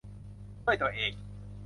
[0.65, 1.11] ด้วยตัวเอง